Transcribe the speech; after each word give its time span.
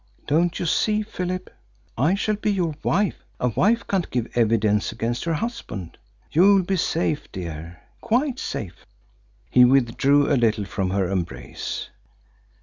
Don't 0.25 0.59
you 0.59 0.65
see, 0.65 1.03
Philip?... 1.03 1.51
I 1.95 2.15
shall 2.15 2.33
be 2.35 2.51
your 2.51 2.73
wife! 2.81 3.17
A 3.39 3.49
wife 3.49 3.85
can't 3.85 4.09
give 4.09 4.35
evidence 4.35 4.91
against 4.91 5.25
her 5.25 5.35
husband! 5.35 5.99
You'll 6.31 6.63
be 6.63 6.77
safe, 6.77 7.31
dear 7.31 7.79
quite 8.01 8.39
safe." 8.39 8.87
He 9.51 9.63
withdrew 9.63 10.25
a 10.25 10.33
little 10.37 10.65
from 10.65 10.89
her 10.89 11.07
embrace. 11.07 11.91